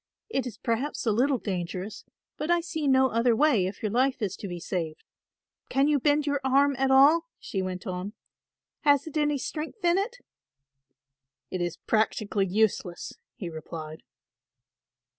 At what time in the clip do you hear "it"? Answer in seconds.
0.29-0.47, 9.05-9.15, 9.99-10.17, 11.51-11.61